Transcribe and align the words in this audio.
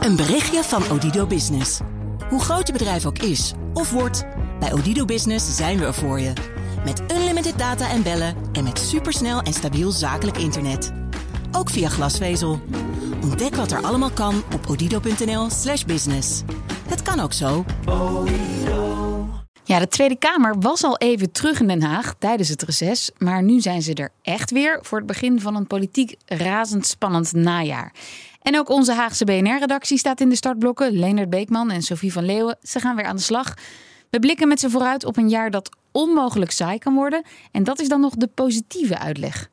Een 0.00 0.16
berichtje 0.16 0.62
van 0.62 0.90
Odido 0.90 1.26
Business. 1.26 1.80
Hoe 2.28 2.40
groot 2.40 2.66
je 2.66 2.72
bedrijf 2.72 3.06
ook 3.06 3.18
is 3.18 3.52
of 3.74 3.90
wordt, 3.90 4.24
bij 4.60 4.72
Odido 4.72 5.04
Business 5.04 5.56
zijn 5.56 5.78
we 5.78 5.84
er 5.84 5.94
voor 5.94 6.20
je. 6.20 6.32
Met 6.84 7.02
unlimited 7.12 7.58
data 7.58 7.90
en 7.90 8.02
bellen 8.02 8.36
en 8.52 8.64
met 8.64 8.78
supersnel 8.78 9.40
en 9.40 9.52
stabiel 9.52 9.90
zakelijk 9.90 10.36
internet. 10.38 10.92
Ook 11.52 11.70
via 11.70 11.88
glasvezel. 11.88 12.60
Ontdek 13.22 13.54
wat 13.54 13.70
er 13.70 13.82
allemaal 13.82 14.10
kan 14.10 14.42
op 14.54 14.66
odido.nl/slash 14.68 15.84
business. 15.84 16.42
Het 16.88 17.02
kan 17.02 17.20
ook 17.20 17.32
zo. 17.32 17.64
Ja, 19.64 19.78
de 19.78 19.88
Tweede 19.88 20.16
Kamer 20.16 20.60
was 20.60 20.84
al 20.84 20.98
even 20.98 21.32
terug 21.32 21.60
in 21.60 21.68
Den 21.68 21.82
Haag 21.82 22.14
tijdens 22.18 22.48
het 22.48 22.62
reces. 22.62 23.10
Maar 23.18 23.42
nu 23.42 23.60
zijn 23.60 23.82
ze 23.82 23.94
er 23.94 24.10
echt 24.22 24.50
weer 24.50 24.78
voor 24.82 24.98
het 24.98 25.06
begin 25.06 25.40
van 25.40 25.56
een 25.56 25.66
politiek 25.66 26.14
razendspannend 26.26 27.32
najaar. 27.32 27.92
En 28.42 28.58
ook 28.58 28.68
onze 28.68 28.92
Haagse 28.92 29.24
BNR-redactie 29.24 29.98
staat 29.98 30.20
in 30.20 30.28
de 30.28 30.36
startblokken. 30.36 30.98
Leonard 30.98 31.30
Beekman 31.30 31.70
en 31.70 31.82
Sophie 31.82 32.12
van 32.12 32.24
Leeuwen, 32.24 32.58
ze 32.62 32.80
gaan 32.80 32.96
weer 32.96 33.04
aan 33.04 33.16
de 33.16 33.22
slag. 33.22 33.54
We 34.10 34.18
blikken 34.18 34.48
met 34.48 34.60
ze 34.60 34.70
vooruit 34.70 35.04
op 35.04 35.16
een 35.16 35.28
jaar 35.28 35.50
dat 35.50 35.76
onmogelijk 35.92 36.50
saai 36.50 36.78
kan 36.78 36.94
worden. 36.94 37.22
En 37.52 37.64
dat 37.64 37.80
is 37.80 37.88
dan 37.88 38.00
nog 38.00 38.14
de 38.14 38.26
positieve 38.26 38.98
uitleg. 38.98 39.48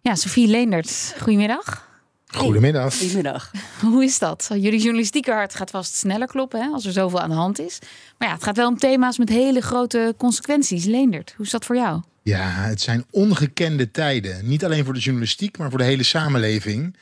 Ja, 0.00 0.14
Sophie 0.14 0.46
Leendert, 0.46 1.14
goedemiddag. 1.20 1.86
Goedemiddag. 2.26 2.98
Goedemiddag. 2.98 3.50
Hoe 3.80 4.04
is 4.04 4.18
dat? 4.18 4.48
Jullie 4.52 4.80
journalistieke 4.80 5.30
hart 5.32 5.54
gaat 5.54 5.70
vast 5.70 5.94
sneller 5.94 6.26
kloppen 6.26 6.60
hè, 6.60 6.68
als 6.68 6.86
er 6.86 6.92
zoveel 6.92 7.20
aan 7.20 7.28
de 7.28 7.34
hand 7.34 7.58
is. 7.58 7.78
Maar 8.18 8.28
ja, 8.28 8.34
het 8.34 8.44
gaat 8.44 8.56
wel 8.56 8.68
om 8.68 8.78
thema's 8.78 9.18
met 9.18 9.28
hele 9.28 9.60
grote 9.60 10.14
consequenties. 10.18 10.84
Leendert, 10.84 11.34
hoe 11.36 11.44
is 11.44 11.50
dat 11.50 11.64
voor 11.64 11.76
jou? 11.76 12.02
Ja, 12.22 12.48
het 12.50 12.80
zijn 12.80 13.04
ongekende 13.10 13.90
tijden. 13.90 14.48
Niet 14.48 14.64
alleen 14.64 14.84
voor 14.84 14.94
de 14.94 15.00
journalistiek, 15.00 15.58
maar 15.58 15.68
voor 15.70 15.78
de 15.78 15.84
hele 15.84 16.02
samenleving. 16.02 16.96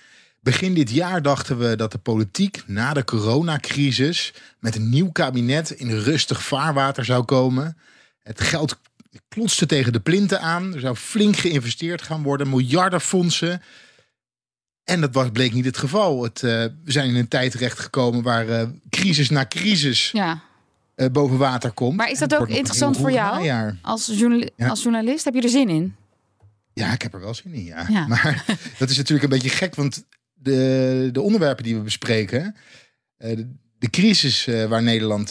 Begin 0.47 0.75
dit 0.75 0.91
jaar 0.91 1.23
dachten 1.23 1.59
we 1.59 1.77
dat 1.77 1.93
de 1.93 1.99
politiek 1.99 2.63
na 2.67 2.93
de 2.93 3.05
coronacrisis 3.05 4.33
met 4.59 4.77
een 4.77 4.89
nieuw 4.89 5.11
kabinet 5.13 5.71
in 5.71 5.91
rustig 5.91 6.43
vaarwater 6.43 7.05
zou 7.05 7.25
komen. 7.25 7.77
Het 8.23 8.41
geld 8.41 8.81
klotste 9.29 9.67
tegen 9.67 9.93
de 9.93 10.01
plinten 10.01 10.41
aan. 10.41 10.75
Er 10.75 10.81
zou 10.81 10.97
flink 10.97 11.37
geïnvesteerd 11.37 12.03
gaan 12.03 12.23
worden, 12.23 12.49
miljardenfondsen. 12.49 13.63
En 14.85 15.01
dat 15.01 15.15
was, 15.15 15.31
bleek 15.31 15.53
niet 15.53 15.65
het 15.65 15.79
geval. 15.79 16.23
Het, 16.23 16.43
uh, 16.43 16.51
we 16.85 16.93
zijn 16.93 17.09
in 17.09 17.17
een 17.17 17.29
tijd 17.29 17.51
terechtgekomen 17.51 18.23
waar 18.23 18.49
uh, 18.49 18.63
crisis 18.91 19.31
na 19.31 19.47
crisis 19.47 20.11
ja. 20.11 20.43
uh, 20.97 21.07
boven 21.09 21.39
water 21.39 21.71
komt. 21.71 21.97
Maar 21.97 22.11
is 22.11 22.19
dat 22.19 22.35
ook 22.35 22.49
interessant 22.49 22.97
voor 22.97 23.13
jou 23.13 23.37
als, 23.37 23.45
ja. 23.45 23.77
als, 23.83 24.83
journalist? 24.83 25.25
Heb 25.25 25.35
je 25.35 25.43
er 25.43 25.49
zin 25.49 25.69
in? 25.69 25.95
Ja, 26.73 26.93
ik 26.93 27.03
heb 27.03 27.15
er 27.15 27.21
wel 27.21 27.35
zin 27.35 27.53
in, 27.53 27.65
ja. 27.65 27.87
ja. 27.89 28.07
Maar 28.13 28.45
dat 28.79 28.91
is 28.91 28.97
natuurlijk 28.97 29.25
een 29.25 29.39
beetje 29.39 29.57
gek, 29.57 29.75
want 29.75 30.05
de, 30.47 31.09
de 31.13 31.21
onderwerpen 31.21 31.65
die 31.65 31.77
we 31.77 31.83
bespreken, 31.83 32.57
de, 33.17 33.55
de, 33.79 33.91
crisis 33.91 34.49
waar 34.69 34.83
Nederland 34.83 35.31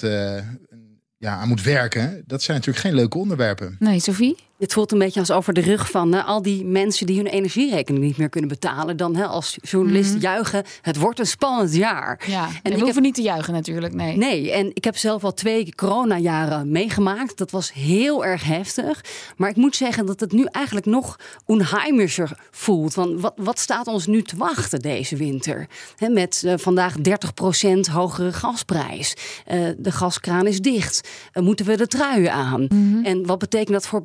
ja, 1.17 1.35
aan 1.35 1.47
moet 1.47 1.63
werken, 1.63 2.23
dat 2.25 2.41
zijn 2.41 2.57
natuurlijk 2.57 2.85
geen 2.85 2.95
leuke 2.95 3.17
onderwerpen. 3.17 3.75
Nee, 3.79 3.99
Sophie? 3.99 4.35
Het 4.57 4.73
voelt 4.73 4.91
een 4.91 4.97
beetje 4.99 5.19
als 5.19 5.31
over 5.31 5.53
de 5.53 5.61
rug 5.61 5.89
van 5.91 6.13
hè, 6.13 6.21
al 6.21 6.41
die 6.41 6.65
mensen 6.65 7.05
die 7.05 7.17
hun 7.17 7.27
energierekening 7.27 8.03
niet 8.03 8.17
meer 8.17 8.29
kunnen 8.29 8.49
betalen. 8.49 8.97
Dan 8.97 9.15
hè, 9.15 9.25
als 9.25 9.57
journalist 9.61 10.11
Mhm. 10.11 10.21
juichen, 10.21 10.63
het 10.81 10.97
wordt 10.97 11.19
een 11.19 11.27
spannend 11.27 11.75
jaar. 11.75 12.23
Ja, 12.27 12.45
en 12.63 12.71
we 12.71 12.77
ik 12.77 12.83
hoeven 12.83 13.01
niet 13.01 13.13
te 13.15 13.21
juichen 13.21 13.53
natuurlijk, 13.53 13.93
nee. 13.93 14.17
Nee, 14.17 14.51
en 14.51 14.71
ik 14.73 14.83
heb 14.83 14.97
zelf 14.97 15.23
al 15.23 15.33
twee 15.33 15.75
coronajaren 15.75 16.71
meegemaakt. 16.71 17.37
Dat 17.37 17.51
was 17.51 17.73
heel 17.73 18.25
erg 18.25 18.43
heftig. 18.43 19.03
Maar 19.37 19.49
ik 19.49 19.55
moet 19.55 19.75
zeggen 19.75 20.05
dat 20.05 20.19
het 20.19 20.31
nu 20.31 20.45
eigenlijk 20.51 20.85
nog 20.85 21.19
onheimischer 21.45 22.39
voelt. 22.51 22.93
Want 22.93 23.21
wat, 23.21 23.33
wat 23.35 23.59
staat 23.59 23.87
ons 23.87 24.07
nu 24.07 24.21
te 24.21 24.37
wachten 24.37 24.79
deze 24.79 25.15
winter? 25.15 25.67
Hè, 25.95 26.09
met 26.09 26.41
uh, 26.45 26.53
vandaag 26.57 26.95
30% 26.97 27.89
hogere 27.91 28.33
gasprijs. 28.33 29.13
Uh, 29.51 29.69
de 29.77 29.91
gaskraan 29.91 30.47
is 30.47 30.59
dicht. 30.59 31.09
Uh, 31.33 31.43
moeten 31.43 31.65
we 31.65 31.77
de 31.77 31.87
truien 31.87 32.31
aan? 32.33 32.65
Mhm. 32.69 33.05
En 33.05 33.25
wat 33.25 33.39
betekent 33.39 33.71
dat 33.71 33.87
voor 33.87 34.01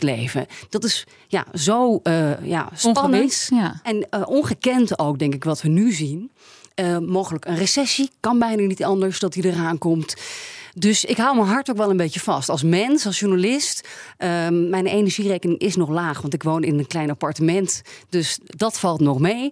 bedrijfsleven? 0.00 0.46
Dat 0.68 0.84
is 0.84 1.06
ja, 1.28 1.46
zo 1.54 2.00
ja, 2.42 2.68
spannend. 2.74 3.14
Ongewis, 3.14 3.48
ja. 3.54 3.80
En 3.82 4.26
ongekend 4.26 4.98
ook, 4.98 5.18
denk 5.18 5.34
ik, 5.34 5.44
wat 5.44 5.62
we 5.62 5.68
nu 5.68 5.92
zien. 5.92 6.30
Uh, 6.80 6.98
mogelijk 6.98 7.44
een 7.44 7.56
recessie. 7.56 8.10
Kan 8.20 8.38
bijna 8.38 8.62
niet 8.62 8.84
anders 8.84 9.18
dat 9.18 9.32
die 9.32 9.44
eraan 9.44 9.78
komt. 9.78 10.14
Dus 10.76 11.04
ik 11.04 11.16
hou 11.16 11.36
mijn 11.36 11.48
hart 11.48 11.70
ook 11.70 11.76
wel 11.76 11.90
een 11.90 11.96
beetje 11.96 12.20
vast. 12.20 12.48
Als 12.48 12.62
mens, 12.62 13.06
als 13.06 13.18
journalist. 13.18 13.88
Uh, 14.18 14.48
mijn 14.48 14.86
energierekening 14.86 15.58
is 15.58 15.76
nog 15.76 15.88
laag, 15.88 16.20
want 16.20 16.34
ik 16.34 16.42
woon 16.42 16.62
in 16.62 16.78
een 16.78 16.86
klein 16.86 17.10
appartement. 17.10 17.82
Dus 18.08 18.38
dat 18.44 18.78
valt 18.78 19.00
nog 19.00 19.18
mee. 19.18 19.50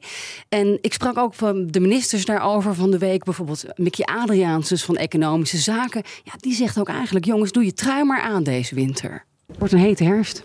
En 0.48 0.78
ik 0.80 0.92
sprak 0.92 1.18
ook 1.18 1.34
van 1.34 1.66
de 1.66 1.80
ministers 1.80 2.24
daarover 2.24 2.74
van 2.74 2.90
de 2.90 2.98
week. 2.98 3.24
Bijvoorbeeld 3.24 3.64
Mickey 3.74 4.04
Adriaansens 4.04 4.82
van 4.84 4.96
Economische 4.96 5.58
Zaken. 5.58 6.02
Ja, 6.24 6.32
die 6.36 6.54
zegt 6.54 6.78
ook 6.78 6.88
eigenlijk: 6.88 7.24
jongens, 7.24 7.52
doe 7.52 7.64
je 7.64 7.72
trui 7.72 8.04
maar 8.04 8.20
aan 8.20 8.42
deze 8.42 8.74
winter. 8.74 9.24
Wordt 9.58 9.74
een 9.74 9.80
hete 9.80 10.04
herfst. 10.04 10.42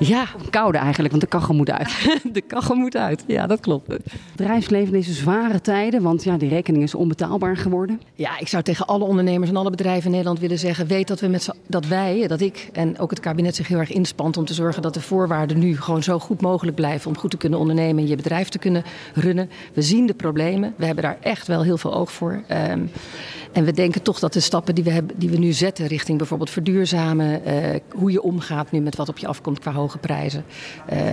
Ja, 0.00 0.26
koude 0.50 0.78
eigenlijk, 0.78 1.10
want 1.10 1.22
de 1.22 1.28
kachel 1.28 1.54
moet 1.54 1.70
uit. 1.70 2.08
de 2.32 2.40
kachel 2.40 2.74
moet 2.74 2.96
uit, 2.96 3.24
ja, 3.26 3.46
dat 3.46 3.60
klopt. 3.60 3.86
Het 3.86 4.02
bedrijfsleven 4.36 4.92
deze 4.92 5.12
zware 5.12 5.60
tijden, 5.60 6.02
want 6.02 6.24
ja, 6.24 6.36
die 6.36 6.48
rekening 6.48 6.82
is 6.82 6.94
onbetaalbaar 6.94 7.56
geworden. 7.56 8.00
Ja, 8.14 8.38
ik 8.38 8.48
zou 8.48 8.62
tegen 8.62 8.86
alle 8.86 9.04
ondernemers 9.04 9.50
en 9.50 9.56
alle 9.56 9.70
bedrijven 9.70 10.04
in 10.04 10.10
Nederland 10.10 10.40
willen 10.40 10.58
zeggen: 10.58 10.86
weet 10.86 11.08
dat, 11.08 11.20
we 11.20 11.26
met 11.26 11.48
dat 11.66 11.86
wij, 11.86 12.26
dat 12.26 12.40
ik 12.40 12.68
en 12.72 12.98
ook 12.98 13.10
het 13.10 13.20
kabinet 13.20 13.56
zich 13.56 13.68
heel 13.68 13.78
erg 13.78 13.92
inspant 13.92 14.36
om 14.36 14.44
te 14.44 14.54
zorgen 14.54 14.82
dat 14.82 14.94
de 14.94 15.00
voorwaarden 15.00 15.58
nu 15.58 15.80
gewoon 15.80 16.02
zo 16.02 16.18
goed 16.18 16.40
mogelijk 16.40 16.76
blijven 16.76 17.10
om 17.10 17.18
goed 17.18 17.30
te 17.30 17.36
kunnen 17.36 17.58
ondernemen 17.58 18.02
en 18.02 18.08
je 18.08 18.16
bedrijf 18.16 18.48
te 18.48 18.58
kunnen 18.58 18.84
runnen. 19.14 19.50
We 19.72 19.82
zien 19.82 20.06
de 20.06 20.14
problemen, 20.14 20.74
we 20.76 20.84
hebben 20.84 21.04
daar 21.04 21.18
echt 21.20 21.46
wel 21.46 21.62
heel 21.62 21.78
veel 21.78 21.94
oog 21.94 22.12
voor. 22.12 22.42
Um, 22.70 22.90
en 23.52 23.64
we 23.64 23.72
denken 23.72 24.02
toch 24.02 24.18
dat 24.18 24.32
de 24.32 24.40
stappen 24.40 24.74
die 24.74 24.84
we, 24.84 24.90
hebben, 24.90 25.18
die 25.18 25.30
we 25.30 25.38
nu 25.38 25.52
zetten 25.52 25.86
richting 25.86 26.18
bijvoorbeeld 26.18 26.50
verduurzamen, 26.50 27.40
uh, 27.46 27.80
hoe 27.94 28.10
je 28.10 28.22
omgaat 28.22 28.70
nu 28.70 28.80
met 28.80 28.96
wat 28.96 29.08
op 29.08 29.18
je 29.18 29.26
afkomt 29.26 29.58
qua 29.58 29.70
hoge 29.88 29.98
prijzen, 29.98 30.44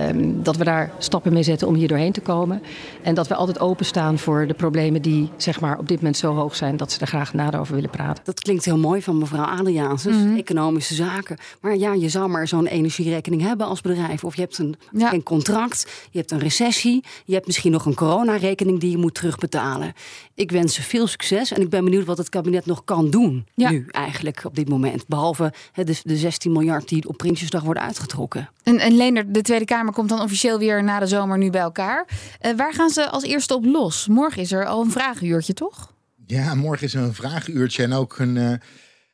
um, 0.08 0.42
dat 0.42 0.56
we 0.56 0.64
daar 0.64 0.90
stappen 0.98 1.32
mee 1.32 1.42
zetten 1.42 1.68
om 1.68 1.74
hier 1.74 1.88
doorheen 1.88 2.12
te 2.12 2.20
komen. 2.20 2.62
En 3.02 3.14
dat 3.14 3.28
we 3.28 3.34
altijd 3.34 3.60
openstaan 3.60 4.18
voor 4.18 4.46
de 4.46 4.54
problemen 4.54 5.02
die 5.02 5.30
zeg 5.36 5.60
maar, 5.60 5.78
op 5.78 5.88
dit 5.88 5.96
moment 5.96 6.16
zo 6.16 6.34
hoog 6.34 6.56
zijn 6.56 6.76
dat 6.76 6.92
ze 6.92 7.00
er 7.00 7.06
graag 7.06 7.34
nader 7.34 7.60
over 7.60 7.74
willen 7.74 7.90
praten. 7.90 8.24
Dat 8.24 8.40
klinkt 8.40 8.64
heel 8.64 8.78
mooi 8.78 9.02
van 9.02 9.18
mevrouw 9.18 9.44
Adriaansens, 9.44 10.16
mm 10.16 10.22
-hmm. 10.22 10.36
economische 10.36 10.94
zaken. 10.94 11.36
Maar 11.60 11.76
ja, 11.76 11.92
je 11.92 12.08
zou 12.08 12.28
maar 12.28 12.48
zo'n 12.48 12.66
energierekening 12.66 13.42
hebben 13.42 13.66
als 13.66 13.80
bedrijf. 13.80 14.24
Of 14.24 14.34
je 14.34 14.40
hebt 14.40 14.58
een, 14.58 14.74
ja. 14.92 15.12
een 15.12 15.22
contract, 15.22 16.06
je 16.10 16.18
hebt 16.18 16.30
een 16.30 16.38
recessie, 16.38 17.04
je 17.24 17.34
hebt 17.34 17.46
misschien 17.46 17.72
nog 17.72 17.86
een 17.86 17.94
coronarekening 17.94 18.80
die 18.80 18.90
je 18.90 18.98
moet 18.98 19.14
terugbetalen. 19.14 19.92
Ik 20.34 20.50
wens 20.50 20.74
ze 20.74 20.82
veel 20.82 21.06
succes 21.06 21.52
en 21.52 21.60
ik 21.60 21.70
ben 21.70 21.84
benieuwd 21.84 22.04
wat 22.04 22.18
het 22.18 22.28
kabinet 22.28 22.66
nog 22.66 22.84
kan 22.84 23.10
doen 23.10 23.46
ja. 23.54 23.70
nu 23.70 23.86
eigenlijk 23.90 24.42
op 24.44 24.54
dit 24.54 24.68
moment. 24.68 25.06
Behalve 25.06 25.52
he, 25.72 25.84
de, 25.84 26.00
de 26.02 26.16
16 26.16 26.52
miljard 26.52 26.88
die 26.88 27.08
op 27.08 27.16
Prinsjesdag 27.16 27.62
worden 27.62 27.82
uitgetrokken. 27.82 28.50
En, 28.66 28.78
en 28.78 28.96
Leendert, 28.96 29.34
de 29.34 29.42
Tweede 29.42 29.64
Kamer 29.64 29.92
komt 29.92 30.08
dan 30.08 30.20
officieel 30.20 30.58
weer 30.58 30.84
na 30.84 30.98
de 30.98 31.06
zomer 31.06 31.38
nu 31.38 31.50
bij 31.50 31.60
elkaar. 31.60 32.08
Uh, 32.40 32.56
waar 32.56 32.74
gaan 32.74 32.90
ze 32.90 33.10
als 33.10 33.22
eerste 33.22 33.54
op 33.54 33.64
los? 33.64 34.08
Morgen 34.08 34.42
is 34.42 34.52
er 34.52 34.66
al 34.66 34.82
een 34.82 34.90
vragenuurtje, 34.90 35.52
toch? 35.52 35.92
Ja, 36.26 36.54
morgen 36.54 36.86
is 36.86 36.94
er 36.94 37.02
een 37.02 37.14
vragenuurtje 37.14 37.82
en 37.82 37.92
ook 37.92 38.18
een, 38.18 38.36
uh, 38.36 38.50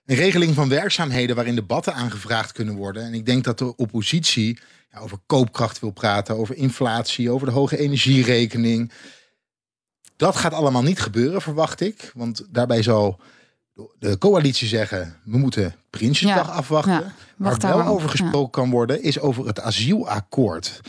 een 0.05 0.17
regeling 0.17 0.55
van 0.55 0.69
werkzaamheden 0.69 1.37
waarin 1.37 1.55
debatten 1.55 1.95
aangevraagd 1.95 2.53
kunnen 2.53 2.75
worden. 2.75 3.05
En 3.05 3.15
ik 3.15 3.27
denk 3.27 3.45
dat 3.45 3.59
de 3.59 3.77
oppositie 3.77 4.59
ja, 4.91 4.99
over 4.99 5.19
koopkracht 5.27 5.81
wil 5.81 5.91
praten, 5.91 6.37
over 6.37 6.57
inflatie, 6.57 7.31
over 7.31 7.47
de 7.47 7.53
hoge 7.53 7.79
energierekening. 7.79 8.93
Dat 10.17 10.37
gaat 10.37 10.53
allemaal 10.53 10.83
niet 10.83 11.01
gebeuren, 11.01 11.43
verwacht 11.43 11.81
ik. 11.81 12.11
Want 12.15 12.47
daarbij 12.51 12.83
zal 12.83 13.21
de 13.99 14.19
coalitie 14.19 14.69
zeggen: 14.69 15.17
we 15.25 15.39
moeten 15.39 15.75
Prinsjesdag 15.91 16.47
ja, 16.47 16.53
afwachten. 16.53 16.93
Ja, 16.93 17.15
waar 17.37 17.59
wel 17.59 17.87
over 17.87 18.09
gesproken 18.09 18.41
ja. 18.41 18.49
kan 18.51 18.71
worden, 18.71 19.03
is 19.03 19.21
over 19.21 19.47
het 19.47 19.61
asielakkoord. 19.61 20.81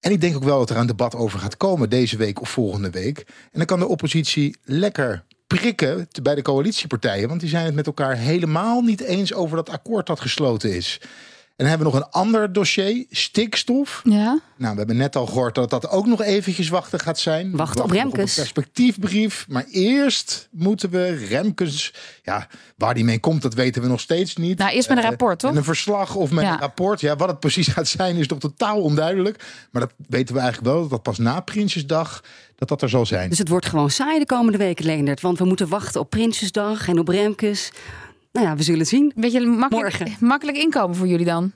En 0.00 0.10
ik 0.10 0.20
denk 0.20 0.36
ook 0.36 0.44
wel 0.44 0.58
dat 0.58 0.70
er 0.70 0.76
een 0.76 0.86
debat 0.86 1.14
over 1.14 1.38
gaat 1.38 1.56
komen 1.56 1.90
deze 1.90 2.16
week 2.16 2.40
of 2.40 2.50
volgende 2.50 2.90
week. 2.90 3.18
En 3.28 3.58
dan 3.58 3.66
kan 3.66 3.78
de 3.78 3.88
oppositie 3.88 4.56
lekker 4.64 5.24
prikken 5.46 6.08
bij 6.22 6.34
de 6.34 6.42
coalitiepartijen. 6.42 7.28
Want 7.28 7.40
die 7.40 7.48
zijn 7.48 7.64
het 7.64 7.74
met 7.74 7.86
elkaar 7.86 8.16
helemaal 8.16 8.80
niet 8.80 9.00
eens 9.00 9.34
over 9.34 9.56
dat 9.56 9.68
akkoord 9.68 10.06
dat 10.06 10.20
gesloten 10.20 10.74
is. 10.74 11.00
En 11.58 11.64
dan 11.64 11.72
hebben 11.76 11.92
we 11.92 11.98
nog 11.98 12.06
een 12.06 12.12
ander 12.20 12.52
dossier, 12.52 13.06
stikstof. 13.10 14.00
Ja. 14.04 14.38
Nou, 14.56 14.72
we 14.72 14.78
hebben 14.78 14.96
net 14.96 15.16
al 15.16 15.26
gehoord 15.26 15.54
dat 15.54 15.70
dat 15.70 15.88
ook 15.90 16.06
nog 16.06 16.22
eventjes 16.22 16.68
wachten 16.68 17.00
gaat 17.00 17.18
zijn. 17.18 17.56
Wacht 17.56 17.80
op 17.80 17.90
Remkes. 17.90 18.30
Op 18.30 18.36
perspectiefbrief. 18.36 19.46
Maar 19.48 19.64
eerst 19.70 20.48
moeten 20.50 20.90
we 20.90 21.26
Remkes... 21.28 21.94
Ja, 22.22 22.46
waar 22.76 22.94
die 22.94 23.04
mee 23.04 23.20
komt, 23.20 23.42
dat 23.42 23.54
weten 23.54 23.82
we 23.82 23.88
nog 23.88 24.00
steeds 24.00 24.36
niet. 24.36 24.58
Nou, 24.58 24.70
eerst 24.72 24.88
met 24.88 24.98
een 24.98 25.04
rapport, 25.04 25.38
toch? 25.38 25.50
Met 25.50 25.58
een 25.58 25.64
verslag 25.64 26.14
of 26.14 26.30
met 26.30 26.44
Ja. 26.44 26.52
een 26.52 26.58
rapport. 26.58 27.00
Ja, 27.00 27.16
wat 27.16 27.28
het 27.28 27.40
precies 27.40 27.66
gaat 27.68 27.88
zijn 27.88 28.16
is 28.16 28.26
nog 28.28 28.38
totaal 28.38 28.80
onduidelijk. 28.80 29.44
Maar 29.70 29.82
dat 29.82 29.92
weten 30.08 30.34
we 30.34 30.40
eigenlijk 30.40 30.72
wel, 30.72 30.80
dat 30.80 30.90
dat 30.90 31.02
pas 31.02 31.18
na 31.18 31.40
Prinsjesdag... 31.40 32.22
dat 32.56 32.68
dat 32.68 32.82
er 32.82 32.88
zal 32.88 33.06
zijn. 33.06 33.28
Dus 33.28 33.38
het 33.38 33.48
wordt 33.48 33.66
gewoon 33.66 33.90
saai 33.90 34.18
de 34.18 34.26
komende 34.26 34.58
weken, 34.58 34.84
Leendert. 34.84 35.20
Want 35.20 35.38
we 35.38 35.44
moeten 35.44 35.68
wachten 35.68 36.00
op 36.00 36.10
Prinsjesdag 36.10 36.88
en 36.88 36.98
op 36.98 37.08
Remkes. 37.08 37.72
Nou 38.32 38.46
ja, 38.46 38.56
we 38.56 38.62
zullen 38.62 38.86
zien. 38.86 39.12
Beetje 39.16 39.46
makkelijk, 39.46 39.98
Morgen. 39.98 40.16
makkelijk 40.26 40.56
inkomen 40.58 40.96
voor 40.96 41.06
jullie 41.06 41.26
dan? 41.26 41.52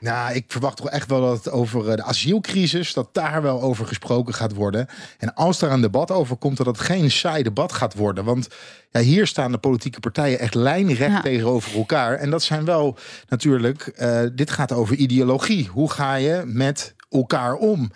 Nou, 0.00 0.34
ik 0.34 0.44
verwacht 0.48 0.76
toch 0.76 0.88
echt 0.90 1.08
wel 1.08 1.20
dat 1.20 1.36
het 1.44 1.50
over 1.52 1.88
eh, 1.90 1.96
de 1.96 2.02
asielcrisis, 2.02 2.92
dat 2.92 3.08
daar 3.14 3.42
wel 3.42 3.62
over 3.62 3.86
gesproken 3.86 4.34
gaat 4.34 4.54
worden. 4.54 4.86
En 5.18 5.34
als 5.34 5.58
daar 5.58 5.70
een 5.70 5.80
debat 5.80 6.10
over 6.10 6.36
komt, 6.36 6.56
dat 6.56 6.66
het 6.66 6.78
geen 6.80 7.10
saai 7.10 7.42
debat 7.42 7.72
gaat 7.72 7.94
worden. 7.94 8.24
Want 8.24 8.48
ja, 8.90 9.00
hier 9.00 9.26
staan 9.26 9.52
de 9.52 9.58
politieke 9.58 10.00
partijen 10.00 10.38
echt 10.38 10.54
lijnrecht 10.54 11.12
Ja. 11.12 11.20
tegenover 11.20 11.76
elkaar. 11.76 12.14
En 12.14 12.30
dat 12.30 12.42
zijn 12.42 12.64
wel 12.64 12.96
natuurlijk, 13.28 13.86
eh, 13.86 14.20
dit 14.32 14.50
gaat 14.50 14.72
over 14.72 14.96
ideologie. 14.96 15.66
Hoe 15.66 15.90
ga 15.90 16.14
je 16.14 16.42
met 16.46 16.94
elkaar 17.10 17.54
om? 17.54 17.90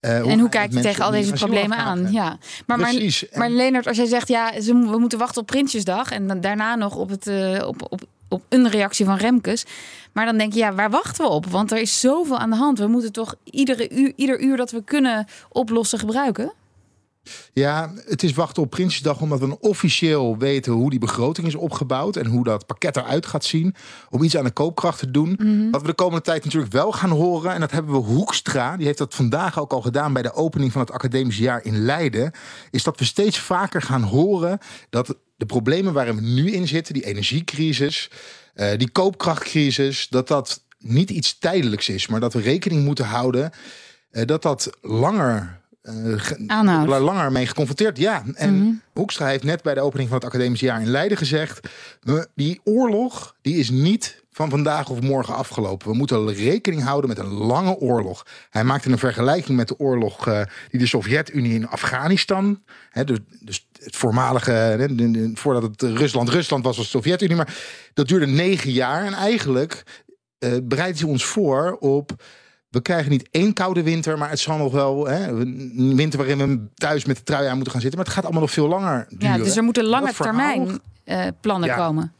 Eh, 0.00 0.30
En 0.30 0.38
hoe 0.38 0.48
kijk 0.48 0.72
je 0.72 0.80
tegen 0.80 1.04
al 1.04 1.10
deze 1.10 1.32
problemen 1.32 1.78
aan? 1.78 2.12
Ja. 2.12 2.38
Maar, 2.66 2.78
maar, 2.78 2.90
Precies. 2.94 3.24
Maar 3.34 3.50
Leonard, 3.50 3.86
als 3.86 3.96
jij 3.96 4.06
zegt, 4.06 4.28
ja, 4.28 4.60
ze, 4.60 4.72
we 4.72 4.98
moeten 4.98 5.18
wachten 5.18 5.40
op 5.40 5.46
Prinsjesdag... 5.46 6.10
en 6.10 6.40
daarna 6.40 6.74
nog 6.74 6.96
op, 6.96 7.08
het, 7.08 7.26
eh, 7.26 7.66
op, 7.66 7.86
op, 7.88 8.00
op 8.28 8.42
een 8.48 8.68
reactie 8.68 9.04
van 9.04 9.16
Remkes... 9.16 9.64
maar 10.12 10.24
dan 10.24 10.38
denk 10.38 10.52
je, 10.52 10.58
ja, 10.58 10.74
waar 10.74 10.90
wachten 10.90 11.24
we 11.24 11.30
op? 11.30 11.46
Want 11.46 11.72
er 11.72 11.78
is 11.78 12.00
zoveel 12.00 12.38
aan 12.38 12.50
de 12.50 12.56
hand. 12.56 12.78
We 12.78 12.86
moeten 12.86 13.12
toch 13.12 13.34
iedere 13.44 13.90
uur, 13.90 14.12
ieder 14.16 14.40
uur 14.40 14.56
dat 14.56 14.70
we 14.70 14.84
kunnen 14.84 15.26
oplossen 15.48 15.98
gebruiken? 15.98 16.52
Ja, 17.52 17.92
het 18.06 18.22
is 18.22 18.32
wachten 18.32 18.62
op 18.62 18.70
Prinsjesdag 18.70 19.20
omdat 19.20 19.40
we 19.40 19.60
officieel 19.60 20.38
weten 20.38 20.72
hoe 20.72 20.90
die 20.90 20.98
begroting 20.98 21.46
is 21.46 21.54
opgebouwd 21.54 22.16
en 22.16 22.26
hoe 22.26 22.44
dat 22.44 22.66
pakket 22.66 22.96
eruit 22.96 23.26
gaat 23.26 23.44
zien. 23.44 23.74
Om 24.10 24.22
iets 24.22 24.36
aan 24.36 24.44
de 24.44 24.50
koopkracht 24.50 24.98
te 24.98 25.10
doen. 25.10 25.38
Wat 25.70 25.80
we 25.80 25.86
de 25.86 25.94
komende 25.94 26.24
tijd 26.24 26.44
natuurlijk 26.44 26.72
wel 26.72 26.92
gaan 26.92 27.10
horen, 27.10 27.52
en 27.52 27.60
dat 27.60 27.70
hebben 27.70 27.92
we 27.92 27.98
Hoekstra, 27.98 28.76
die 28.76 28.86
heeft 28.86 28.98
dat 28.98 29.14
vandaag 29.14 29.60
ook 29.60 29.72
al 29.72 29.80
gedaan 29.80 30.12
bij 30.12 30.22
de 30.22 30.32
opening 30.32 30.72
van 30.72 30.80
het 30.80 30.90
academisch 30.90 31.38
jaar 31.38 31.64
in 31.64 31.78
Leiden, 31.78 32.32
is 32.70 32.82
dat 32.82 32.98
we 32.98 33.04
steeds 33.04 33.38
vaker 33.38 33.82
gaan 33.82 34.02
horen 34.02 34.58
dat 34.90 35.16
de 35.36 35.46
problemen 35.46 35.92
waarin 35.92 36.14
we 36.14 36.22
nu 36.22 36.50
in 36.50 36.68
zitten, 36.68 36.94
die 36.94 37.04
energiecrisis, 37.04 38.10
eh, 38.54 38.78
die 38.78 38.90
koopkrachtcrisis, 38.90 40.08
dat 40.08 40.28
dat 40.28 40.64
niet 40.78 41.10
iets 41.10 41.38
tijdelijks 41.38 41.88
is, 41.88 42.06
maar 42.06 42.20
dat 42.20 42.32
we 42.32 42.40
rekening 42.40 42.84
moeten 42.84 43.04
houden 43.04 43.50
eh, 44.10 44.26
dat 44.26 44.42
dat 44.42 44.70
langer 44.80 45.59
eh, 45.82 47.00
langer 47.00 47.32
mee 47.32 47.46
geconfronteerd. 47.46 47.98
Ja, 47.98 48.22
en 48.34 48.82
Hoekstra 48.92 49.26
heeft 49.26 49.44
net 49.44 49.62
bij 49.62 49.74
de 49.74 49.80
opening 49.80 50.08
van 50.08 50.18
het 50.18 50.26
academisch 50.26 50.60
jaar 50.60 50.80
in 50.80 50.90
Leiden 50.90 51.18
gezegd: 51.18 51.68
die 52.34 52.60
oorlog 52.64 53.34
die 53.42 53.56
is 53.56 53.70
niet 53.70 54.24
van 54.32 54.50
vandaag 54.50 54.88
of 54.88 55.00
morgen 55.00 55.34
afgelopen. 55.34 55.90
We 55.90 55.96
moeten 55.96 56.32
rekening 56.32 56.82
houden 56.82 57.08
met 57.08 57.18
een 57.18 57.32
lange 57.32 57.76
oorlog. 57.76 58.26
Hij 58.50 58.64
maakte 58.64 58.90
een 58.90 58.98
vergelijking 58.98 59.56
met 59.56 59.68
de 59.68 59.78
oorlog 59.78 60.26
eh, 60.26 60.42
die 60.70 60.80
de 60.80 60.86
Sovjet-Unie 60.86 61.54
in 61.54 61.68
Afghanistan, 61.68 62.62
hè, 62.90 63.04
dus, 63.04 63.18
dus 63.40 63.68
het 63.78 63.96
voormalige, 63.96 64.88
voordat 65.34 65.62
het 65.62 65.82
Rusland 65.82 66.28
Rusland 66.28 66.64
was, 66.64 66.76
was 66.76 66.84
de 66.84 66.90
Sovjet-Unie, 66.90 67.36
maar 67.36 67.56
dat 67.94 68.08
duurde 68.08 68.26
negen 68.26 68.70
jaar. 68.72 69.04
En 69.04 69.12
eigenlijk 69.12 69.82
eh 70.38 70.52
bereidt 70.62 71.00
hij 71.00 71.08
ons 71.08 71.24
voor 71.24 71.76
op 71.80 72.22
we 72.70 72.82
krijgen 72.82 73.10
niet 73.10 73.28
één 73.30 73.52
koude 73.52 73.82
winter, 73.82 74.18
maar 74.18 74.30
het 74.30 74.38
zal 74.38 74.56
nog 74.56 74.72
wel 74.72 75.06
hè, 75.06 75.28
een 75.28 75.92
winter 75.96 76.18
waarin 76.18 76.38
we 76.38 76.66
thuis 76.74 77.04
met 77.04 77.16
de 77.16 77.22
trui 77.22 77.46
aan 77.46 77.54
moeten 77.54 77.72
gaan 77.72 77.80
zitten. 77.80 77.98
Maar 77.98 78.06
het 78.06 78.14
gaat 78.16 78.24
allemaal 78.24 78.42
nog 78.42 78.52
veel 78.52 78.68
langer 78.68 79.06
duren. 79.08 79.38
Ja, 79.38 79.44
dus 79.44 79.56
er 79.56 79.62
moeten 79.62 79.82
En 79.82 79.88
lange 79.88 80.12
verhaal- 80.12 80.34
termijn 80.34 80.80
eh, 81.04 81.26
plannen 81.40 81.68
Ja. 81.68 81.76
komen. 81.76 82.12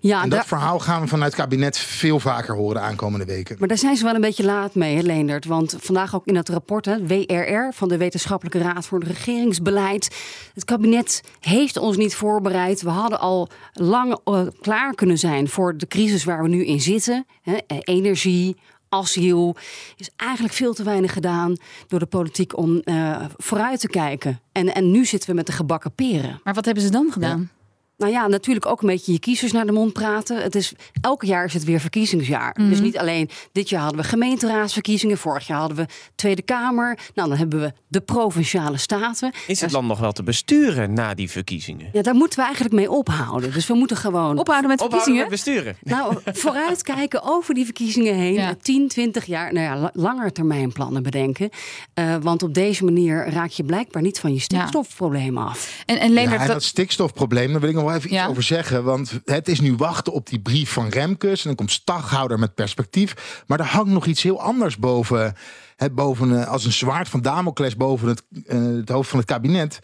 Ja, 0.00 0.22
En 0.22 0.28
daar- 0.28 0.38
dat 0.38 0.48
verhaal 0.48 0.78
gaan 0.78 1.00
we 1.02 1.08
vanuit 1.08 1.32
het 1.32 1.40
kabinet 1.40 1.78
veel 1.78 2.20
vaker 2.20 2.54
horen 2.54 2.74
de 2.74 2.80
aankomende 2.80 3.24
weken. 3.24 3.56
Maar 3.58 3.68
daar 3.68 3.78
zijn 3.78 3.96
ze 3.96 4.04
wel 4.04 4.14
een 4.14 4.20
beetje 4.20 4.44
laat 4.44 4.74
mee, 4.74 4.96
hè, 4.96 5.02
Leendert. 5.02 5.44
Want 5.44 5.76
vandaag 5.80 6.14
ook 6.14 6.26
in 6.26 6.34
dat 6.34 6.48
rapport, 6.48 6.84
hè, 6.84 7.06
WRR, 7.06 7.72
van 7.72 7.88
de 7.88 7.96
Wetenschappelijke 7.96 8.58
Raad 8.58 8.86
voor 8.86 8.98
het 8.98 9.08
Regeringsbeleid. 9.08 10.16
Het 10.54 10.64
kabinet 10.64 11.20
heeft 11.40 11.76
ons 11.76 11.96
niet 11.96 12.14
voorbereid. 12.14 12.82
We 12.82 12.88
hadden 12.90 13.20
al 13.20 13.48
lang 13.72 14.18
eh, 14.24 14.40
klaar 14.60 14.94
kunnen 14.94 15.18
zijn 15.18 15.48
voor 15.48 15.76
de 15.76 15.86
crisis 15.86 16.24
waar 16.24 16.42
we 16.42 16.48
nu 16.48 16.64
in 16.66 16.80
zitten. 16.80 17.26
Hè, 17.42 17.56
eh, 17.66 17.76
energie, 17.80 18.56
asiel. 18.94 19.56
is 19.96 20.10
eigenlijk 20.16 20.54
veel 20.54 20.74
te 20.74 20.82
weinig 20.82 21.12
gedaan 21.12 21.56
door 21.88 21.98
de 21.98 22.06
politiek 22.06 22.56
om 22.56 22.78
eh, 22.78 23.24
vooruit 23.36 23.80
te 23.80 23.88
kijken. 23.88 24.40
En, 24.52 24.74
en 24.74 24.90
nu 24.90 25.04
zitten 25.04 25.30
we 25.30 25.34
met 25.34 25.46
de 25.46 25.52
gebakken 25.52 25.94
peren. 25.94 26.40
Maar 26.44 26.54
wat 26.54 26.64
hebben 26.64 26.82
ze 26.82 26.90
dan 26.90 27.12
gedaan? 27.12 27.50
Nou 27.96 28.12
ja, 28.12 28.26
natuurlijk 28.26 28.66
ook 28.66 28.80
een 28.82 28.88
beetje 28.88 29.12
je 29.12 29.18
kiezers 29.18 29.52
naar 29.52 29.66
de 29.66 29.72
mond 29.72 29.92
praten. 29.92 30.42
Het 30.42 30.54
is, 30.54 30.72
elke 31.00 31.26
jaar 31.26 31.44
is 31.44 31.52
het 31.54 31.64
weer 31.64 31.80
verkiezingsjaar. 31.80 32.54
Dus 32.68 32.80
niet 32.80 32.98
alleen 32.98 33.30
dit 33.52 33.68
jaar 33.68 33.80
hadden 33.80 34.00
we 34.00 34.06
gemeenteraadsverkiezingen. 34.06 35.18
Vorig 35.18 35.46
jaar 35.46 35.58
hadden 35.58 35.76
we 35.76 35.86
Tweede 36.14 36.42
Kamer. 36.42 36.98
Nou, 37.14 37.28
dan 37.28 37.38
hebben 37.38 37.60
we 37.60 37.72
de 37.88 38.00
provinciale 38.00 38.76
staten. 38.78 39.32
Is 39.46 39.60
het 39.60 39.72
land 39.72 39.86
nog 39.88 39.98
wel 39.98 40.12
te 40.12 40.22
besturen 40.22 40.92
na 40.92 41.14
die 41.14 41.30
verkiezingen? 41.30 41.88
Ja, 41.92 42.02
daar 42.02 42.14
moeten 42.14 42.38
we 42.38 42.44
eigenlijk 42.44 42.74
mee 42.74 42.90
ophouden. 42.90 43.52
Dus 43.52 43.66
we 43.66 43.74
moeten 43.74 43.96
gewoon 43.96 44.38
Ophouden 44.38 44.70
met 44.70 44.80
Ophouden 44.80 45.14
verkiezingen? 45.14 45.20
met 45.20 45.30
besturen. 45.30 45.76
nou, 45.82 46.16
vooruitkijken 46.58 47.22
over 47.22 47.54
die 47.54 47.64
verkiezingen 47.64 48.14
heen. 48.14 48.32
Ja. 48.34 48.54
10, 48.62 48.88
20 48.88 49.24
jaar, 49.24 49.52
nou 49.52 49.66
ja, 49.66 49.76
la- 49.80 49.90
langer 49.94 50.32
termijn 50.32 50.72
plannen 50.72 51.02
bedenken. 51.02 51.48
Eh, 51.94 52.16
want 52.22 52.42
op 52.42 52.54
deze 52.54 52.84
manier 52.84 53.28
raak 53.30 53.50
je 53.50 53.64
blijkbaar 53.64 54.02
niet 54.02 54.18
van 54.20 54.32
je 54.34 54.40
stikstofprobleem 54.40 55.38
af. 55.38 55.82
En, 55.86 55.98
en 55.98 56.08
Ja, 56.08 56.14
Leendert, 56.14 56.46
dat 56.46 56.62
stikstofprobleem, 56.62 57.50
daar 57.52 57.60
wil 57.60 57.68
ik 57.68 57.74
nog 57.74 57.83
wel 57.84 57.94
even 57.94 58.14
iets 58.14 58.26
over 58.26 58.42
zeggen. 58.42 58.84
Want 58.84 59.20
het 59.24 59.48
is 59.48 59.60
nu 59.60 59.74
wachten 59.74 60.12
op 60.12 60.28
die 60.28 60.40
brief 60.40 60.72
van 60.72 60.88
Remkes. 60.88 61.40
En 61.40 61.46
dan 61.46 61.54
komt 61.54 61.70
Staghouder 61.70 62.38
met 62.38 62.54
perspectief. 62.54 63.42
Maar 63.46 63.60
er 63.60 63.66
hangt 63.66 63.90
nog 63.90 64.06
iets 64.06 64.22
heel 64.22 64.42
anders 64.42 64.76
boven. 64.76 65.34
Hè, 65.76 65.90
boven 65.90 66.40
eh, 66.40 66.48
als 66.48 66.64
een 66.64 66.72
zwaard 66.72 67.08
van 67.08 67.22
Damocles 67.22 67.76
boven 67.76 68.08
het, 68.08 68.22
eh, 68.46 68.58
het 68.62 68.88
hoofd 68.88 69.10
van 69.10 69.18
het 69.18 69.28
kabinet. 69.28 69.80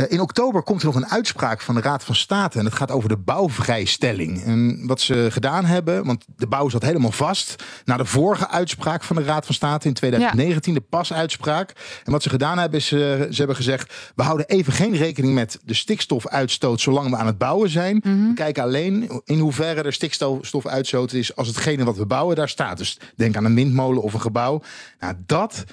Eh, 0.00 0.06
in 0.12 0.20
oktober 0.20 0.62
komt 0.62 0.80
er 0.80 0.86
nog 0.86 0.94
een 0.94 1.08
uitspraak 1.08 1.60
van 1.60 1.74
de 1.74 1.80
Raad 1.80 2.04
van 2.04 2.14
State. 2.14 2.58
En 2.58 2.64
het 2.64 2.74
gaat 2.74 2.90
over 2.90 3.08
de 3.08 3.16
bouwvrijstelling. 3.16 4.42
En 4.44 4.86
wat 4.86 5.00
ze 5.00 5.28
gedaan 5.30 5.64
hebben, 5.64 6.04
want 6.04 6.24
de 6.36 6.46
bouw 6.46 6.68
zat 6.68 6.82
helemaal 6.82 7.12
vast. 7.12 7.64
Na 7.84 7.96
de 7.96 8.04
vorige 8.04 8.48
uitspraak 8.48 9.02
van 9.02 9.16
de 9.16 9.22
Raad 9.22 9.46
van 9.46 9.54
State 9.54 9.88
in 9.88 9.94
2019, 9.94 10.74
de 10.74 10.80
pasuitspraak. 10.80 11.72
En 12.04 12.12
wat 12.12 12.22
ze 12.22 12.28
gedaan 12.28 12.58
hebben, 12.58 12.78
is 12.78 12.86
ze 12.86 13.28
hebben 13.32 13.56
gezegd: 13.56 14.12
we 14.14 14.22
houden 14.22 14.46
even 14.46 14.72
geen 14.72 14.96
rekening 14.96 15.34
met 15.34 15.58
de 15.64 15.74
stikstofuitstoot 15.74 16.80
zolang 16.80 17.10
we 17.10 17.16
aan 17.16 17.26
het 17.26 17.38
bouwen 17.38 17.70
zijn. 17.70 18.00
We 18.02 18.32
kijken 18.34 18.62
alleen 18.62 19.22
in 19.24 19.38
hoeverre 19.38 19.82
er 19.82 19.92
stikstofuitstoot 19.92 21.12
is 21.12 21.36
als 21.36 21.48
hetgene 21.48 21.84
wat 21.84 21.96
we 21.96 22.06
bouwen 22.06 22.36
daar 22.36 22.48
staat. 22.48 22.78
Dus 22.78 22.98
denk 23.16 23.36
aan 23.36 23.44
een 23.44 23.54
windmolen 23.54 24.02
of 24.02 24.14
een 24.14 24.20
gebouw. 24.20 24.62
Nou, 25.00 25.14
dat. 25.26 25.64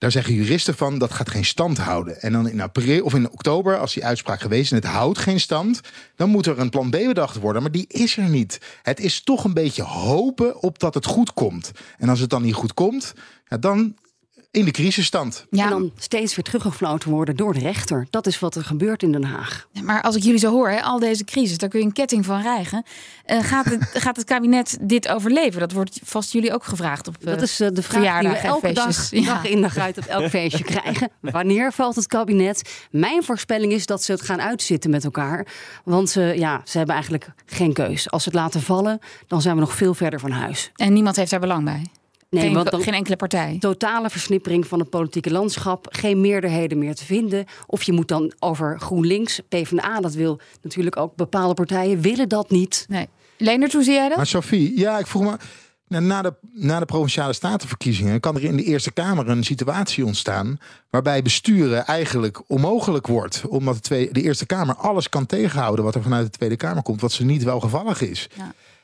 Daar 0.00 0.10
zeggen 0.10 0.34
juristen 0.34 0.76
van 0.76 0.98
dat 0.98 1.12
gaat 1.12 1.30
geen 1.30 1.44
stand 1.44 1.78
houden. 1.78 2.20
En 2.20 2.32
dan 2.32 2.48
in 2.48 2.60
april 2.60 3.04
of 3.04 3.14
in 3.14 3.30
oktober, 3.30 3.78
als 3.78 3.94
die 3.94 4.04
uitspraak 4.04 4.40
geweest 4.40 4.70
en 4.70 4.76
het 4.76 4.86
houdt 4.86 5.18
geen 5.18 5.40
stand, 5.40 5.80
dan 6.16 6.30
moet 6.30 6.46
er 6.46 6.58
een 6.58 6.70
plan 6.70 6.90
B 6.90 6.92
bedacht 6.92 7.36
worden. 7.36 7.62
Maar 7.62 7.70
die 7.70 7.84
is 7.88 8.16
er 8.16 8.28
niet. 8.28 8.60
Het 8.82 9.00
is 9.00 9.22
toch 9.22 9.44
een 9.44 9.54
beetje 9.54 9.82
hopen 9.82 10.62
op 10.62 10.78
dat 10.78 10.94
het 10.94 11.06
goed 11.06 11.32
komt. 11.32 11.70
En 11.98 12.08
als 12.08 12.20
het 12.20 12.30
dan 12.30 12.42
niet 12.42 12.54
goed 12.54 12.74
komt, 12.74 13.12
ja, 13.48 13.56
dan 13.56 13.94
in 14.50 14.64
de 14.64 14.70
crisisstand. 14.70 15.46
ja, 15.50 15.64
En 15.64 15.70
dan 15.70 15.92
steeds 15.98 16.34
weer 16.34 16.44
teruggefloten 16.44 17.10
worden 17.10 17.36
door 17.36 17.54
de 17.54 17.60
rechter. 17.60 18.06
Dat 18.10 18.26
is 18.26 18.38
wat 18.38 18.54
er 18.54 18.64
gebeurt 18.64 19.02
in 19.02 19.12
Den 19.12 19.24
Haag. 19.24 19.68
maar 19.82 20.02
als 20.02 20.16
ik 20.16 20.22
jullie 20.22 20.38
zo 20.38 20.50
hoor, 20.50 20.70
hè, 20.70 20.82
al 20.82 20.98
deze 20.98 21.24
crisis, 21.24 21.58
daar 21.58 21.68
kun 21.68 21.80
je 21.80 21.86
een 21.86 21.92
ketting 21.92 22.24
van 22.24 22.42
rijgen. 22.42 22.84
Eh, 23.24 23.44
gaat, 23.44 23.64
het, 23.64 23.90
gaat 24.04 24.16
het 24.16 24.24
kabinet 24.24 24.78
dit 24.80 25.08
overleven? 25.08 25.60
Dat 25.60 25.72
wordt 25.72 26.00
vast 26.04 26.32
jullie 26.32 26.52
ook 26.52 26.64
gevraagd 26.64 27.08
op 27.08 27.16
Dat 27.20 27.36
eh, 27.36 27.42
is 27.42 27.60
eh, 27.60 27.68
de 27.72 27.82
vraag 27.82 28.20
die 28.20 28.28
we 28.28 28.36
elke 28.36 28.72
dag, 28.72 28.84
feestjes. 28.84 29.20
Ja. 29.20 29.34
dag 29.34 29.44
in 29.44 29.60
dag 29.60 29.76
uit 29.76 29.98
op 29.98 30.04
elk 30.04 30.28
feestje 30.28 30.64
krijgen. 30.74 31.10
Wanneer 31.20 31.72
valt 31.72 31.96
het 31.96 32.06
kabinet? 32.06 32.86
Mijn 32.90 33.22
voorspelling 33.22 33.72
is 33.72 33.86
dat 33.86 34.02
ze 34.02 34.12
het 34.12 34.22
gaan 34.22 34.40
uitzitten 34.40 34.90
met 34.90 35.04
elkaar. 35.04 35.46
Want 35.84 36.10
ze, 36.10 36.20
ja, 36.36 36.60
ze 36.64 36.76
hebben 36.76 36.94
eigenlijk 36.94 37.28
geen 37.46 37.72
keus. 37.72 38.10
Als 38.10 38.22
ze 38.22 38.28
het 38.28 38.38
laten 38.38 38.60
vallen, 38.60 38.98
dan 39.26 39.42
zijn 39.42 39.54
we 39.54 39.60
nog 39.60 39.74
veel 39.74 39.94
verder 39.94 40.20
van 40.20 40.30
huis. 40.30 40.70
En 40.74 40.92
niemand 40.92 41.16
heeft 41.16 41.30
daar 41.30 41.40
belang 41.40 41.64
bij. 41.64 41.86
Nee, 42.30 42.42
geen, 42.42 42.54
want 42.54 42.70
dan- 42.70 42.82
geen 42.82 42.94
enkele 42.94 43.16
partij. 43.16 43.56
Totale 43.60 44.10
versnippering 44.10 44.66
van 44.66 44.78
het 44.78 44.90
politieke 44.90 45.30
landschap. 45.30 45.86
Geen 45.90 46.20
meerderheden 46.20 46.78
meer 46.78 46.94
te 46.94 47.04
vinden. 47.04 47.44
Of 47.66 47.82
je 47.82 47.92
moet 47.92 48.08
dan 48.08 48.32
over 48.38 48.80
GroenLinks, 48.80 49.40
PvdA, 49.48 50.00
dat 50.00 50.14
wil 50.14 50.40
natuurlijk 50.62 50.96
ook 50.96 51.16
bepaalde 51.16 51.54
partijen, 51.54 52.00
willen 52.00 52.28
dat 52.28 52.50
niet. 52.50 52.84
Nee. 52.88 53.08
Leonard, 53.38 53.72
hoe 53.72 53.82
zie 53.82 53.92
jij 53.92 54.08
dat? 54.08 54.16
Maar 54.16 54.26
Sophie, 54.26 54.78
ja, 54.78 54.98
ik 54.98 55.06
vroeg 55.06 55.22
me. 55.22 55.36
Na 56.00 56.22
de, 56.22 56.34
na 56.52 56.78
de 56.78 56.84
provinciale 56.84 57.32
statenverkiezingen 57.32 58.20
kan 58.20 58.36
er 58.36 58.44
in 58.44 58.56
de 58.56 58.62
Eerste 58.64 58.92
Kamer 58.92 59.28
een 59.28 59.44
situatie 59.44 60.04
ontstaan. 60.04 60.58
waarbij 60.90 61.22
besturen 61.22 61.86
eigenlijk 61.86 62.42
onmogelijk 62.46 63.06
wordt. 63.06 63.42
Omdat 63.48 63.74
de, 63.74 63.80
Tweede, 63.80 64.12
de 64.12 64.22
Eerste 64.22 64.46
Kamer 64.46 64.74
alles 64.74 65.08
kan 65.08 65.26
tegenhouden. 65.26 65.84
wat 65.84 65.94
er 65.94 66.02
vanuit 66.02 66.24
de 66.24 66.30
Tweede 66.38 66.56
Kamer 66.56 66.82
komt. 66.82 67.00
wat 67.00 67.12
ze 67.12 67.24
niet 67.24 67.42
welgevallig 67.42 68.00
is. 68.00 68.28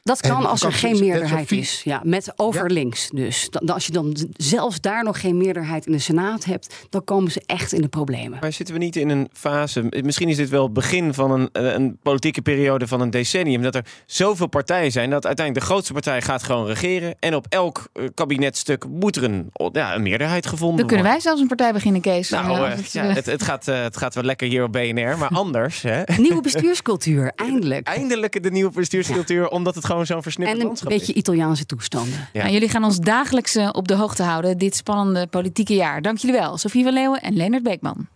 Dat 0.06 0.20
kan 0.20 0.46
als 0.46 0.62
er 0.62 0.72
geen 0.72 0.98
meerderheid 0.98 1.52
is. 1.52 1.80
Ja, 1.84 2.00
met 2.04 2.32
over 2.36 2.70
links 2.70 3.10
dus. 3.10 3.50
Dan, 3.50 3.74
als 3.74 3.86
je 3.86 3.92
dan 3.92 4.16
zelfs 4.36 4.80
daar 4.80 5.04
nog 5.04 5.20
geen 5.20 5.36
meerderheid 5.36 5.86
in 5.86 5.92
de 5.92 5.98
Senaat 5.98 6.44
hebt, 6.44 6.74
dan 6.90 7.04
komen 7.04 7.30
ze 7.30 7.42
echt 7.46 7.72
in 7.72 7.80
de 7.80 7.88
problemen. 7.88 8.38
Maar 8.40 8.52
zitten 8.52 8.74
we 8.74 8.80
niet 8.80 8.96
in 8.96 9.08
een 9.08 9.28
fase, 9.32 9.84
misschien 10.02 10.28
is 10.28 10.36
dit 10.36 10.48
wel 10.48 10.62
het 10.62 10.72
begin 10.72 11.14
van 11.14 11.30
een, 11.30 11.48
eh, 11.52 11.72
een 11.72 11.98
politieke 12.02 12.42
periode 12.42 12.86
van 12.86 13.00
een 13.00 13.10
decennium, 13.10 13.62
dat 13.62 13.74
er 13.74 13.84
zoveel 14.06 14.46
partijen 14.46 14.92
zijn 14.92 15.10
dat 15.10 15.26
uiteindelijk 15.26 15.66
de 15.66 15.72
grootste 15.72 15.92
partij 15.92 16.22
gaat 16.22 16.42
gewoon 16.42 16.66
regeren 16.66 17.14
en 17.18 17.34
op 17.34 17.46
elk 17.48 17.88
eh, 17.92 18.04
kabinetstuk 18.14 18.88
moet 18.88 19.16
er 19.16 19.24
een, 19.24 19.50
ja, 19.72 19.94
een 19.94 20.02
meerderheid 20.02 20.46
gevonden 20.46 20.76
Dan 20.76 20.86
kunnen 20.86 21.04
worden. 21.04 21.12
wij 21.12 21.20
zelfs 21.20 21.40
een 21.40 21.48
partij 21.56 21.72
beginnen, 21.72 22.00
Kees. 22.00 22.28
Nou, 22.28 22.50
Ja, 22.50 22.70
eh, 22.70 22.76
het, 22.76 22.92
ja, 22.92 23.04
het, 23.04 23.26
het, 23.26 23.42
gaat, 23.42 23.66
het 23.66 23.96
gaat 23.96 24.14
wel 24.14 24.24
lekker 24.24 24.48
hier 24.48 24.62
op 24.62 24.72
BNR, 24.72 25.18
maar 25.18 25.28
anders. 25.44 25.82
Hè? 25.82 26.02
Nieuwe 26.16 26.40
bestuurscultuur, 26.40 27.32
eindelijk. 27.34 27.86
Eindelijk 27.96 28.42
de 28.42 28.50
nieuwe 28.50 28.70
bestuurscultuur, 28.70 29.48
omdat 29.48 29.74
het 29.74 29.84
gewoon 29.84 29.95
gewoon 29.96 30.06
zo'n 30.06 30.22
versnipperd 30.22 30.60
En 30.60 30.68
een 30.68 30.88
beetje 30.88 31.12
is. 31.12 31.18
Italiaanse 31.18 31.66
toestanden. 31.66 32.28
Ja. 32.32 32.40
Nou, 32.40 32.52
jullie 32.52 32.68
gaan 32.68 32.84
ons 32.84 32.98
dagelijks 32.98 33.54
eh, 33.54 33.68
op 33.72 33.88
de 33.88 33.94
hoogte 33.94 34.22
houden 34.22 34.58
dit 34.58 34.76
spannende 34.76 35.26
politieke 35.26 35.74
jaar. 35.74 36.02
Dank 36.02 36.18
jullie 36.18 36.36
wel, 36.36 36.58
Sofie 36.58 36.84
van 36.84 36.92
Leeuwen 36.92 37.20
en 37.20 37.36
Leonard 37.36 37.62
Beekman. 37.62 38.06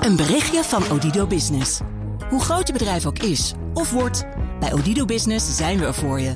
Een 0.00 0.16
berichtje 0.16 0.62
van 0.62 0.82
Odido 0.90 1.26
Business. 1.26 1.80
Hoe 2.28 2.40
groot 2.40 2.66
je 2.66 2.72
bedrijf 2.72 3.06
ook 3.06 3.18
is 3.18 3.54
of 3.74 3.90
wordt, 3.90 4.26
bij 4.60 4.72
Odido 4.72 5.04
Business 5.04 5.56
zijn 5.56 5.78
we 5.78 5.86
er 5.86 5.94
voor 5.94 6.20
je. 6.20 6.32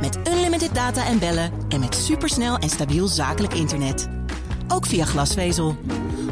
Met 0.00 0.18
unlimited 0.28 0.74
data 0.74 1.06
en 1.06 1.18
bellen 1.18 1.52
en 1.68 1.80
met 1.80 1.94
supersnel 1.94 2.56
en 2.56 2.68
stabiel 2.68 3.06
zakelijk 3.06 3.54
internet. 3.54 4.08
Ook 4.68 4.86
via 4.86 5.04
glasvezel. 5.04 5.76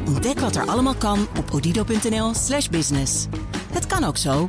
Ontdek 0.06 0.40
wat 0.40 0.56
er 0.56 0.66
allemaal 0.66 0.94
kan 0.94 1.26
op 1.38 1.54
odido.nl/slash 1.54 2.68
business. 2.68 3.26
Het 3.72 3.86
kan 3.86 4.04
ook 4.04 4.16
zo. 4.16 4.48